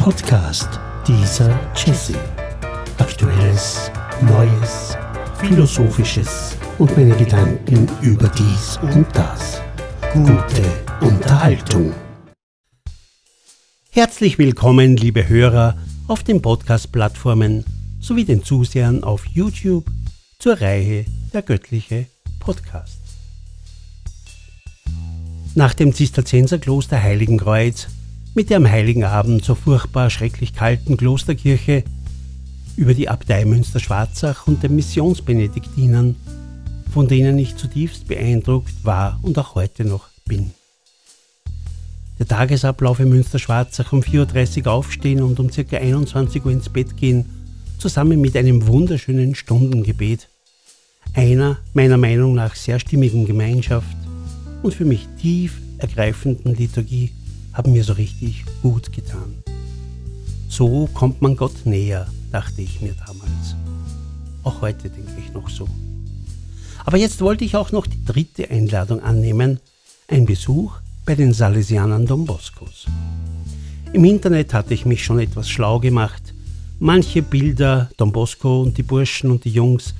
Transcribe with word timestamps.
Podcast 0.00 0.80
dieser 1.06 1.60
Jesse. 1.76 2.14
Aktuelles, 2.96 3.90
Neues, 4.22 4.96
Philosophisches 5.38 6.56
und 6.78 6.96
meine 6.96 7.14
Gedanken 7.16 7.86
über 8.00 8.28
dies 8.30 8.78
und 8.80 9.06
das. 9.12 9.60
Gute 10.14 10.64
Unterhaltung. 11.02 11.92
Herzlich 13.90 14.38
willkommen, 14.38 14.96
liebe 14.96 15.28
Hörer, 15.28 15.76
auf 16.08 16.22
den 16.22 16.40
Podcast-Plattformen 16.40 17.66
sowie 18.00 18.24
den 18.24 18.42
Zusehern 18.42 19.04
auf 19.04 19.26
YouTube 19.26 19.84
zur 20.38 20.62
Reihe 20.62 21.04
Der 21.34 21.42
göttliche 21.42 22.06
Podcast. 22.38 23.00
Nach 25.54 25.74
dem 25.74 25.92
Zisterzienserkloster 25.92 27.02
Heiligenkreuz 27.02 27.88
mit 28.34 28.50
der 28.50 28.58
am 28.58 28.70
Heiligen 28.70 29.04
Abend 29.04 29.44
so 29.44 29.54
furchtbar 29.54 30.08
schrecklich 30.08 30.54
kalten 30.54 30.96
Klosterkirche 30.96 31.84
über 32.76 32.94
die 32.94 33.08
Abtei 33.08 33.44
Münster-Schwarzach 33.44 34.46
und 34.46 34.62
den 34.62 34.76
Missionsbenediktinern, 34.76 36.14
von 36.92 37.08
denen 37.08 37.38
ich 37.38 37.56
zutiefst 37.56 38.06
beeindruckt 38.06 38.84
war 38.84 39.18
und 39.22 39.38
auch 39.38 39.56
heute 39.56 39.84
noch 39.84 40.08
bin. 40.26 40.52
Der 42.18 42.28
Tagesablauf 42.28 43.00
in 43.00 43.08
Münster-Schwarzach 43.08 43.92
um 43.92 44.00
4.30 44.00 44.66
Uhr 44.66 44.72
aufstehen 44.72 45.22
und 45.22 45.40
um 45.40 45.50
ca. 45.50 45.76
21 45.76 46.44
Uhr 46.44 46.52
ins 46.52 46.68
Bett 46.68 46.96
gehen, 46.96 47.26
zusammen 47.78 48.20
mit 48.20 48.36
einem 48.36 48.66
wunderschönen 48.66 49.34
Stundengebet, 49.34 50.28
einer 51.14 51.58
meiner 51.72 51.96
Meinung 51.96 52.34
nach 52.34 52.54
sehr 52.54 52.78
stimmigen 52.78 53.26
Gemeinschaft 53.26 53.96
und 54.62 54.74
für 54.74 54.84
mich 54.84 55.08
tief 55.20 55.60
ergreifenden 55.78 56.54
Liturgie 56.54 57.10
haben 57.60 57.74
mir 57.74 57.84
so 57.84 57.92
richtig 57.92 58.46
gut 58.62 58.90
getan. 58.90 59.44
So 60.48 60.88
kommt 60.94 61.20
man 61.20 61.36
Gott 61.36 61.66
näher, 61.66 62.06
dachte 62.32 62.62
ich 62.62 62.80
mir 62.80 62.94
damals. 63.06 63.54
Auch 64.44 64.62
heute 64.62 64.88
denke 64.88 65.12
ich 65.18 65.30
noch 65.34 65.50
so. 65.50 65.68
Aber 66.86 66.96
jetzt 66.96 67.20
wollte 67.20 67.44
ich 67.44 67.56
auch 67.56 67.70
noch 67.70 67.86
die 67.86 68.02
dritte 68.02 68.48
Einladung 68.48 69.02
annehmen, 69.02 69.60
ein 70.08 70.24
Besuch 70.24 70.72
bei 71.04 71.14
den 71.14 71.34
Salesianern 71.34 72.06
Don 72.06 72.24
Boscos. 72.24 72.86
Im 73.92 74.06
Internet 74.06 74.54
hatte 74.54 74.72
ich 74.72 74.86
mich 74.86 75.04
schon 75.04 75.18
etwas 75.18 75.50
schlau 75.50 75.80
gemacht. 75.80 76.32
Manche 76.78 77.20
Bilder, 77.20 77.90
Don 77.98 78.10
Bosco 78.10 78.62
und 78.62 78.78
die 78.78 78.84
Burschen 78.84 79.30
und 79.30 79.44
die 79.44 79.52
Jungs, 79.52 79.94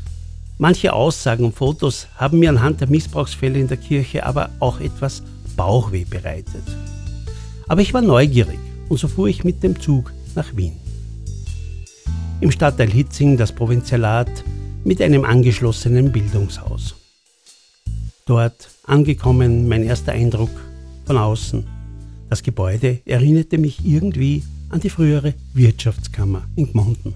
manche 0.57 0.95
Aussagen 0.95 1.45
und 1.45 1.55
Fotos 1.55 2.07
haben 2.17 2.39
mir 2.39 2.49
anhand 2.49 2.81
der 2.81 2.89
Missbrauchsfälle 2.89 3.59
in 3.59 3.69
der 3.69 3.77
Kirche 3.77 4.25
aber 4.25 4.49
auch 4.61 4.81
etwas 4.81 5.23
Bauchweh 5.57 6.05
bereitet. 6.05 6.65
Aber 7.71 7.83
ich 7.83 7.95
war 7.95 8.03
neugierig 8.03 8.59
und 8.89 8.99
so 8.99 9.07
fuhr 9.07 9.29
ich 9.29 9.45
mit 9.45 9.63
dem 9.63 9.81
Zug 9.81 10.13
nach 10.35 10.57
Wien. 10.57 10.73
Im 12.41 12.51
Stadtteil 12.51 12.91
Hitzing 12.91 13.37
das 13.37 13.53
Provinzialat 13.53 14.43
mit 14.83 15.01
einem 15.01 15.25
angeschlossenen 15.25 16.11
Bildungshaus. 16.11 16.97
Dort 18.27 18.71
angekommen 18.83 19.69
mein 19.69 19.85
erster 19.85 20.11
Eindruck 20.11 20.51
von 21.05 21.17
außen. 21.17 21.65
Das 22.29 22.43
Gebäude 22.43 23.03
erinnerte 23.05 23.57
mich 23.57 23.87
irgendwie 23.87 24.43
an 24.71 24.81
die 24.81 24.91
frühere 24.91 25.35
Wirtschaftskammer 25.55 26.43
in 26.57 26.73
Gmunden. 26.73 27.15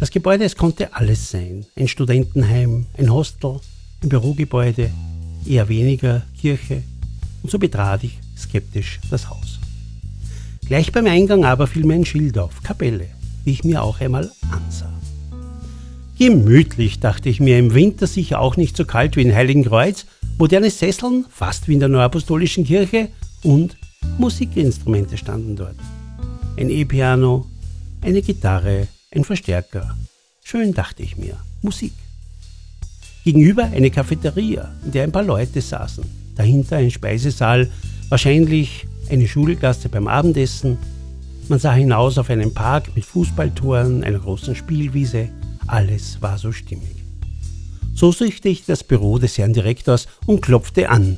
Das 0.00 0.10
Gebäude, 0.10 0.42
es 0.42 0.56
konnte 0.56 0.92
alles 0.92 1.30
sein. 1.30 1.66
Ein 1.76 1.86
Studentenheim, 1.86 2.86
ein 2.98 3.12
Hostel, 3.12 3.60
ein 4.02 4.08
Bürogebäude, 4.08 4.90
eher 5.46 5.68
weniger 5.68 6.22
Kirche. 6.36 6.82
Und 7.44 7.50
so 7.50 7.58
betrat 7.58 8.02
ich 8.04 8.18
skeptisch 8.38 9.00
das 9.10 9.28
Haus. 9.28 9.60
Gleich 10.66 10.92
beim 10.92 11.06
Eingang 11.06 11.44
aber 11.44 11.66
fiel 11.66 11.84
mir 11.84 11.92
ein 11.92 12.06
Schild 12.06 12.38
auf, 12.38 12.62
Kapelle, 12.62 13.06
die 13.44 13.50
ich 13.50 13.64
mir 13.64 13.82
auch 13.82 14.00
einmal 14.00 14.32
ansah. 14.50 14.90
Gemütlich, 16.18 17.00
dachte 17.00 17.28
ich 17.28 17.40
mir, 17.40 17.58
im 17.58 17.74
Winter 17.74 18.06
sicher 18.06 18.40
auch 18.40 18.56
nicht 18.56 18.78
so 18.78 18.86
kalt 18.86 19.16
wie 19.16 19.20
in 19.20 19.34
Heiligenkreuz, 19.34 20.06
moderne 20.38 20.70
Sesseln, 20.70 21.26
fast 21.28 21.68
wie 21.68 21.74
in 21.74 21.80
der 21.80 21.90
Neuapostolischen 21.90 22.64
Kirche 22.64 23.08
und 23.42 23.76
Musikinstrumente 24.16 25.18
standen 25.18 25.54
dort. 25.54 25.76
Ein 26.56 26.70
E-Piano, 26.70 27.44
eine 28.00 28.22
Gitarre, 28.22 28.88
ein 29.14 29.24
Verstärker. 29.24 29.94
Schön, 30.42 30.72
dachte 30.72 31.02
ich 31.02 31.18
mir, 31.18 31.36
Musik. 31.60 31.92
Gegenüber 33.22 33.64
eine 33.64 33.90
Cafeteria, 33.90 34.72
in 34.82 34.92
der 34.92 35.04
ein 35.04 35.12
paar 35.12 35.24
Leute 35.24 35.60
saßen. 35.60 36.23
Dahinter 36.36 36.76
ein 36.76 36.90
Speisesaal 36.90 37.68
Wahrscheinlich 38.08 38.86
eine 39.10 39.26
Schulgasse 39.26 39.88
beim 39.88 40.06
Abendessen. 40.06 40.78
Man 41.48 41.58
sah 41.58 41.72
hinaus 41.72 42.18
auf 42.18 42.30
einen 42.30 42.54
Park 42.54 42.94
mit 42.94 43.04
Fußballtoren, 43.04 44.04
einer 44.04 44.18
großen 44.18 44.54
Spielwiese. 44.54 45.28
Alles 45.66 46.20
war 46.20 46.38
so 46.38 46.52
stimmig. 46.52 47.02
So 47.94 48.12
suchte 48.12 48.48
ich 48.48 48.64
das 48.66 48.84
Büro 48.84 49.18
des 49.18 49.36
Herrn 49.38 49.52
Direktors 49.52 50.06
und 50.26 50.42
klopfte 50.42 50.90
an. 50.90 51.16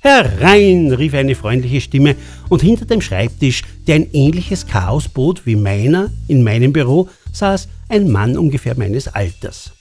Herein, 0.00 0.92
rief 0.92 1.14
eine 1.14 1.34
freundliche 1.34 1.80
Stimme, 1.80 2.14
und 2.48 2.62
hinter 2.62 2.86
dem 2.86 3.00
Schreibtisch, 3.00 3.62
der 3.86 3.96
ein 3.96 4.12
ähnliches 4.12 4.66
Chaos 4.66 5.08
bot 5.08 5.44
wie 5.44 5.56
meiner 5.56 6.10
in 6.28 6.44
meinem 6.44 6.72
Büro, 6.72 7.08
saß 7.32 7.68
ein 7.88 8.10
Mann 8.10 8.38
ungefähr 8.38 8.78
meines 8.78 9.08
Alters. 9.08 9.72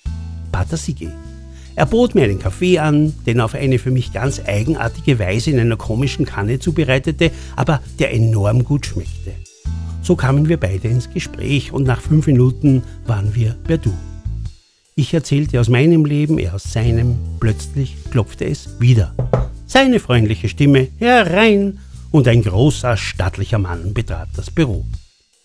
Pater 0.52 0.78
Sigi. 0.78 1.09
Er 1.78 1.86
bot 1.86 2.16
mir 2.16 2.24
einen 2.24 2.40
Kaffee 2.40 2.80
an, 2.80 3.14
den 3.28 3.38
er 3.38 3.46
auf 3.46 3.54
eine 3.54 3.78
für 3.78 3.92
mich 3.92 4.12
ganz 4.12 4.42
eigenartige 4.44 5.20
Weise 5.20 5.52
in 5.52 5.60
einer 5.60 5.78
komischen 5.78 6.26
Kanne 6.26 6.58
zubereitete, 6.58 7.30
aber 7.56 7.84
der 8.00 8.16
enorm 8.16 8.64
gut 8.64 8.88
schmeckte. 8.88 9.34
So 10.02 10.16
kamen 10.16 10.50
wir 10.50 10.58
beide 10.58 10.88
ins 10.88 11.14
Gespräch 11.14 11.72
und 11.72 11.84
nach 11.84 12.02
fünf 12.02 12.26
Minuten 12.26 12.82
waren 13.06 13.36
wir 13.36 13.56
per 13.64 13.78
Du. 13.78 13.94
Ich 14.96 15.14
erzählte 15.14 15.60
aus 15.60 15.70
meinem 15.70 16.04
Leben, 16.04 16.40
er 16.40 16.56
aus 16.56 16.64
seinem. 16.64 17.16
Plötzlich 17.40 17.96
klopfte 18.10 18.46
es 18.46 18.70
wieder. 18.80 19.14
Seine 19.68 20.00
freundliche 20.00 20.50
Stimme 20.50 20.88
herein 20.98 21.78
und 22.10 22.28
ein 22.28 22.42
großer, 22.42 22.98
stattlicher 22.98 23.60
Mann 23.60 23.94
betrat 23.94 24.30
das 24.36 24.50
Büro. 24.50 24.84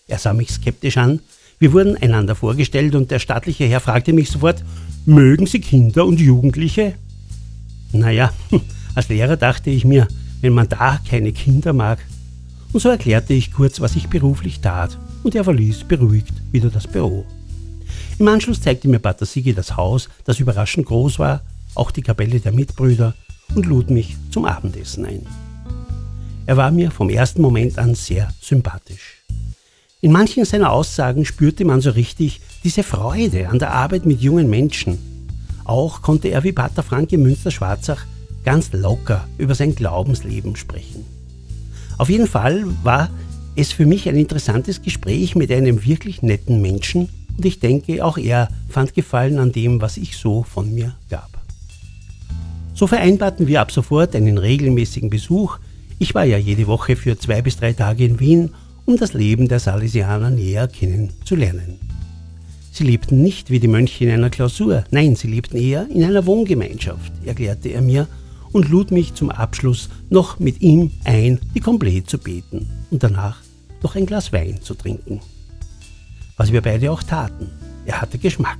Er 0.07 0.17
sah 0.17 0.33
mich 0.33 0.49
skeptisch 0.49 0.97
an. 0.97 1.19
Wir 1.59 1.73
wurden 1.73 1.95
einander 1.97 2.35
vorgestellt 2.35 2.95
und 2.95 3.11
der 3.11 3.19
stattliche 3.19 3.65
Herr 3.65 3.79
fragte 3.79 4.13
mich 4.13 4.29
sofort, 4.29 4.63
Mögen 5.05 5.47
Sie 5.47 5.59
Kinder 5.59 6.05
und 6.05 6.21
Jugendliche? 6.21 6.93
Naja, 7.91 8.31
als 8.95 9.09
Lehrer 9.09 9.35
dachte 9.35 9.69
ich 9.69 9.83
mir, 9.83 10.07
wenn 10.41 10.53
man 10.53 10.69
da 10.69 10.99
keine 11.07 11.33
Kinder 11.33 11.73
mag. 11.73 11.99
Und 12.71 12.79
so 12.79 12.89
erklärte 12.89 13.33
ich 13.33 13.51
kurz, 13.51 13.81
was 13.81 13.95
ich 13.95 14.07
beruflich 14.07 14.61
tat, 14.61 14.97
und 15.23 15.35
er 15.35 15.43
verließ 15.43 15.83
beruhigt 15.83 16.33
wieder 16.51 16.69
das 16.69 16.87
Büro. 16.87 17.25
Im 18.17 18.27
Anschluss 18.27 18.61
zeigte 18.61 18.87
mir 18.87 18.99
Pater 18.99 19.25
Sigi 19.25 19.53
das 19.53 19.75
Haus, 19.75 20.09
das 20.23 20.39
überraschend 20.39 20.85
groß 20.85 21.19
war, 21.19 21.41
auch 21.75 21.91
die 21.91 22.01
Kapelle 22.01 22.39
der 22.39 22.51
Mitbrüder, 22.51 23.13
und 23.55 23.65
lud 23.65 23.89
mich 23.89 24.15
zum 24.31 24.45
Abendessen 24.45 25.05
ein. 25.05 25.25
Er 26.45 26.57
war 26.57 26.71
mir 26.71 26.91
vom 26.91 27.09
ersten 27.09 27.41
Moment 27.41 27.77
an 27.77 27.95
sehr 27.95 28.29
sympathisch. 28.41 29.23
In 30.03 30.11
manchen 30.11 30.43
seiner 30.43 30.73
Aussagen 30.73 31.23
spürte 31.23 31.63
man 31.63 31.79
so 31.79 31.91
richtig 31.91 32.41
diese 32.65 32.83
Freude 32.83 33.47
an 33.47 33.57
der 33.57 33.71
Arbeit 33.71 34.05
mit 34.05 34.19
jungen 34.19 34.49
Menschen. 34.49 34.97
Auch 35.63 36.01
konnte 36.01 36.27
er 36.27 36.43
wie 36.43 36.51
Pater 36.51 36.83
Frank 36.83 37.13
in 37.13 37.21
Münster-Schwarzach 37.21 38.05
ganz 38.43 38.73
locker 38.73 39.25
über 39.37 39.55
sein 39.55 39.75
Glaubensleben 39.75 40.57
sprechen. 40.57 41.05
Auf 41.97 42.09
jeden 42.09 42.27
Fall 42.27 42.65
war 42.83 43.11
es 43.55 43.71
für 43.71 43.85
mich 43.85 44.09
ein 44.09 44.17
interessantes 44.17 44.81
Gespräch 44.81 45.35
mit 45.35 45.49
einem 45.53 45.85
wirklich 45.85 46.21
netten 46.21 46.61
Menschen 46.61 47.07
und 47.37 47.45
ich 47.45 47.61
denke, 47.61 48.03
auch 48.03 48.17
er 48.17 48.49
fand 48.67 48.93
Gefallen 48.93 49.39
an 49.39 49.53
dem, 49.53 49.79
was 49.79 49.95
ich 49.95 50.17
so 50.17 50.43
von 50.43 50.75
mir 50.75 50.93
gab. 51.09 51.29
So 52.73 52.87
vereinbarten 52.87 53.47
wir 53.47 53.61
ab 53.61 53.71
sofort 53.71 54.17
einen 54.17 54.37
regelmäßigen 54.37 55.09
Besuch. 55.09 55.59
Ich 55.97 56.13
war 56.13 56.25
ja 56.25 56.37
jede 56.37 56.67
Woche 56.67 56.97
für 56.97 57.17
zwei 57.17 57.41
bis 57.41 57.55
drei 57.55 57.71
Tage 57.71 58.03
in 58.03 58.19
Wien 58.19 58.49
um 58.85 58.97
das 58.97 59.13
Leben 59.13 59.47
der 59.47 59.59
Salesianer 59.59 60.29
näher 60.29 60.67
kennenzulernen. 60.67 61.79
Sie 62.71 62.83
lebten 62.83 63.21
nicht 63.21 63.49
wie 63.49 63.59
die 63.59 63.67
Mönche 63.67 64.03
in 64.03 64.11
einer 64.11 64.29
Klausur, 64.29 64.83
nein, 64.89 65.15
sie 65.15 65.27
lebten 65.27 65.57
eher 65.57 65.87
in 65.89 66.03
einer 66.03 66.25
Wohngemeinschaft, 66.25 67.13
erklärte 67.25 67.69
er 67.69 67.81
mir 67.81 68.07
und 68.51 68.69
lud 68.69 68.91
mich 68.91 69.13
zum 69.13 69.29
Abschluss 69.29 69.89
noch 70.09 70.39
mit 70.39 70.61
ihm 70.61 70.91
ein, 71.03 71.39
die 71.53 71.59
Komplett 71.59 72.09
zu 72.09 72.17
beten 72.17 72.69
und 72.89 73.03
danach 73.03 73.37
noch 73.81 73.95
ein 73.95 74.05
Glas 74.05 74.33
Wein 74.33 74.59
zu 74.61 74.73
trinken. 74.73 75.21
Was 76.37 76.51
wir 76.51 76.61
beide 76.61 76.91
auch 76.91 77.03
taten. 77.03 77.51
Er 77.85 78.01
hatte 78.01 78.17
Geschmack. 78.17 78.59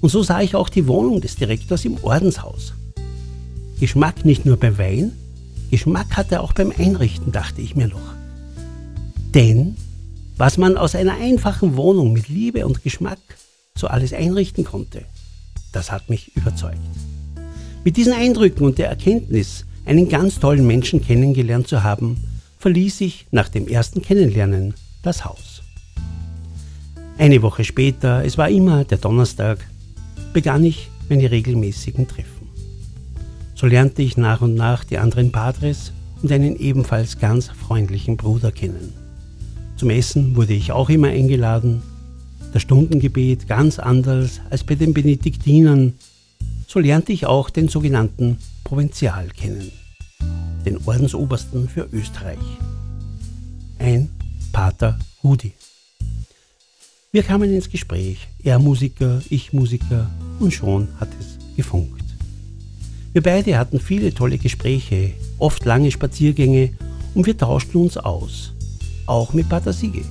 Und 0.00 0.10
so 0.10 0.22
sah 0.22 0.40
ich 0.42 0.54
auch 0.54 0.68
die 0.68 0.86
Wohnung 0.86 1.20
des 1.20 1.36
Direktors 1.36 1.84
im 1.84 1.96
Ordenshaus. 2.02 2.74
Geschmack 3.80 4.24
nicht 4.24 4.44
nur 4.44 4.56
beim 4.56 4.76
Wein, 4.78 5.12
Geschmack 5.70 6.16
hatte 6.16 6.36
er 6.36 6.42
auch 6.42 6.52
beim 6.52 6.72
Einrichten, 6.76 7.32
dachte 7.32 7.60
ich 7.60 7.76
mir 7.76 7.88
noch. 7.88 8.17
Denn 9.34 9.76
was 10.36 10.56
man 10.56 10.76
aus 10.76 10.94
einer 10.94 11.14
einfachen 11.14 11.76
Wohnung 11.76 12.12
mit 12.12 12.28
Liebe 12.28 12.64
und 12.64 12.82
Geschmack 12.82 13.18
so 13.74 13.88
alles 13.88 14.12
einrichten 14.12 14.64
konnte, 14.64 15.02
das 15.72 15.90
hat 15.90 16.08
mich 16.08 16.36
überzeugt. 16.36 16.78
Mit 17.84 17.96
diesen 17.96 18.12
Eindrücken 18.12 18.64
und 18.64 18.78
der 18.78 18.88
Erkenntnis, 18.88 19.64
einen 19.84 20.08
ganz 20.08 20.38
tollen 20.38 20.66
Menschen 20.66 21.02
kennengelernt 21.02 21.66
zu 21.66 21.82
haben, 21.82 22.22
verließ 22.58 23.00
ich 23.00 23.26
nach 23.30 23.48
dem 23.48 23.66
ersten 23.66 24.00
Kennenlernen 24.00 24.74
das 25.02 25.24
Haus. 25.24 25.62
Eine 27.18 27.42
Woche 27.42 27.64
später, 27.64 28.24
es 28.24 28.38
war 28.38 28.48
immer 28.48 28.84
der 28.84 28.98
Donnerstag, 28.98 29.58
begann 30.32 30.64
ich 30.64 30.88
meine 31.08 31.30
regelmäßigen 31.30 32.06
Treffen. 32.06 32.48
So 33.54 33.66
lernte 33.66 34.02
ich 34.02 34.16
nach 34.16 34.40
und 34.40 34.54
nach 34.54 34.84
die 34.84 34.98
anderen 34.98 35.32
Padres 35.32 35.92
und 36.22 36.30
einen 36.30 36.56
ebenfalls 36.56 37.18
ganz 37.18 37.48
freundlichen 37.48 38.16
Bruder 38.16 38.52
kennen. 38.52 39.07
Zum 39.78 39.90
Essen 39.90 40.34
wurde 40.34 40.54
ich 40.54 40.72
auch 40.72 40.90
immer 40.90 41.06
eingeladen. 41.06 41.82
Das 42.52 42.62
Stundengebet 42.62 43.46
ganz 43.46 43.78
anders 43.78 44.40
als 44.50 44.64
bei 44.64 44.74
den 44.74 44.92
Benediktinern. 44.92 45.92
So 46.66 46.80
lernte 46.80 47.12
ich 47.12 47.26
auch 47.26 47.48
den 47.48 47.68
sogenannten 47.68 48.38
Provinzial 48.64 49.28
kennen, 49.28 49.70
den 50.66 50.78
Ordensobersten 50.84 51.68
für 51.68 51.88
Österreich. 51.92 52.40
Ein 53.78 54.08
Pater 54.52 54.98
Rudi. 55.22 55.52
Wir 57.12 57.22
kamen 57.22 57.54
ins 57.54 57.70
Gespräch, 57.70 58.26
er 58.42 58.58
Musiker, 58.58 59.22
ich 59.30 59.52
Musiker, 59.52 60.10
und 60.40 60.52
schon 60.52 60.88
hat 60.98 61.08
es 61.20 61.38
gefunkt. 61.56 62.02
Wir 63.12 63.22
beide 63.22 63.56
hatten 63.56 63.78
viele 63.78 64.12
tolle 64.12 64.38
Gespräche, 64.38 65.12
oft 65.38 65.64
lange 65.64 65.92
Spaziergänge 65.92 66.70
und 67.14 67.26
wir 67.26 67.38
tauschten 67.38 67.80
uns 67.80 67.96
aus, 67.96 68.54
auch 69.08 69.32
mit 69.32 69.48
Pater 69.48 69.72
Siege. 69.72 70.04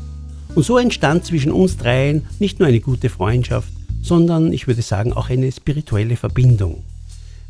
Und 0.56 0.64
so 0.64 0.78
entstand 0.78 1.26
zwischen 1.26 1.52
uns 1.52 1.78
dreien 1.78 2.26
nicht 2.40 2.60
nur 2.60 2.68
eine 2.68 2.80
gute 2.80 3.10
Freundschaft, 3.10 3.72
sondern 4.02 4.54
ich 4.54 4.68
würde 4.68 4.82
sagen 4.82 5.14
auch 5.14 5.30
eine 5.30 5.52
spirituelle 5.52 6.16
Verbindung, 6.16 6.84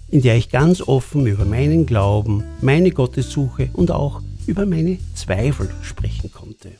in 0.09 0.21
der 0.21 0.35
ich 0.35 0.49
ganz 0.49 0.81
offen 0.81 1.25
über 1.25 1.45
meinen 1.45 1.85
Glauben, 1.85 2.43
meine 2.61 2.91
Gottessuche 2.91 3.69
und 3.73 3.91
auch 3.91 4.21
über 4.45 4.65
meine 4.65 4.97
Zweifel 5.13 5.69
sprechen 5.83 6.31
konnte. 6.31 6.71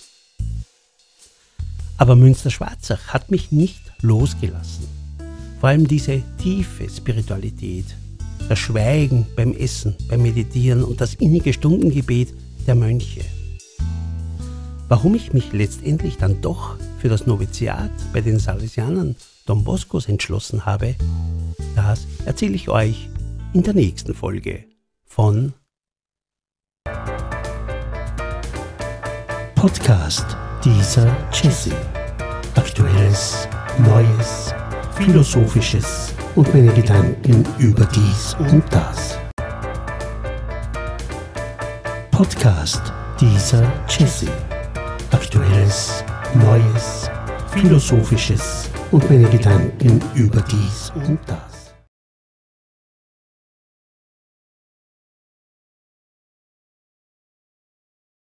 Aber 1.97 2.15
Münster-Schwarzach 2.15 3.07
hat 3.07 3.31
mich 3.31 3.51
nicht 3.51 3.81
losgelassen. 4.01 4.85
Vor 5.59 5.69
allem 5.69 5.87
diese 5.87 6.21
tiefe 6.41 6.87
Spiritualität, 6.89 7.85
das 8.49 8.59
Schweigen 8.59 9.25
beim 9.35 9.53
Essen, 9.53 9.95
beim 10.07 10.21
Meditieren 10.21 10.83
und 10.83 11.01
das 11.01 11.15
innige 11.15 11.53
Stundengebet 11.53 12.33
der 12.67 12.75
Mönche. 12.75 13.21
Warum 14.89 15.16
ich 15.16 15.34
mich 15.34 15.51
letztendlich 15.51 16.18
dann 16.18 16.39
doch 16.39 16.78
für 17.00 17.10
das 17.10 17.28
Noviziat 17.28 17.92
bei 18.13 18.22
den 18.22 18.39
Salesianern 18.39 19.18
Don 19.45 19.66
Boscos 19.66 20.07
entschlossen 20.07 20.66
habe, 20.66 20.95
das 21.75 22.07
erzähle 22.25 22.56
ich 22.56 22.69
euch 22.69 23.10
in 23.51 23.63
der 23.63 23.74
nächsten 23.74 24.13
Folge 24.13 24.63
von 25.04 25.54
Podcast 29.56 30.38
dieser 30.63 31.13
Jesse. 31.34 31.75
Aktuelles, 32.56 33.48
Neues, 33.80 34.54
Philosophisches 34.95 36.13
und 36.36 36.54
meine 36.54 36.74
Gedanken 36.74 37.45
über 37.60 37.86
dies 37.88 38.36
und 38.39 38.63
das. 38.72 39.18
Podcast 42.12 42.94
dieser 43.19 43.69
Jesse. 43.89 44.31
Aktuelles, 45.67 46.03
Neues, 46.33 47.09
Philosophisches 47.51 48.69
und 48.91 49.09
meine 49.09 49.27
Gedanken 49.29 50.01
über 50.15 50.41
dies 50.41 50.93
und 50.95 51.19
das. 51.27 51.56